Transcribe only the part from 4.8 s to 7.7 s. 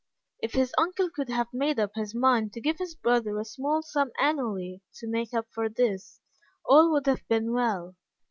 to make up for this, all would have been